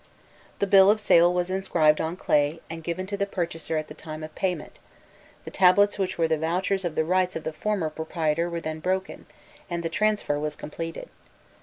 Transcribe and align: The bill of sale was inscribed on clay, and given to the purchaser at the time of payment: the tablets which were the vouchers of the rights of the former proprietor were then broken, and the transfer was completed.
The 0.57 0.65
bill 0.65 0.89
of 0.89 0.99
sale 0.99 1.31
was 1.31 1.51
inscribed 1.51 2.01
on 2.01 2.17
clay, 2.17 2.59
and 2.71 2.83
given 2.83 3.05
to 3.05 3.15
the 3.15 3.27
purchaser 3.27 3.77
at 3.77 3.87
the 3.87 3.93
time 3.93 4.23
of 4.23 4.33
payment: 4.33 4.79
the 5.45 5.51
tablets 5.51 5.99
which 5.99 6.17
were 6.17 6.27
the 6.27 6.39
vouchers 6.39 6.83
of 6.83 6.95
the 6.95 7.03
rights 7.05 7.35
of 7.35 7.43
the 7.43 7.53
former 7.53 7.91
proprietor 7.91 8.49
were 8.49 8.61
then 8.61 8.79
broken, 8.79 9.27
and 9.69 9.83
the 9.83 9.89
transfer 9.89 10.39
was 10.39 10.55
completed. 10.55 11.07